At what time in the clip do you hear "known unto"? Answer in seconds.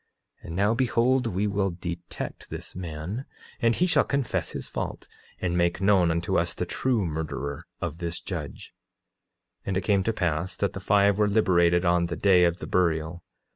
5.79-6.39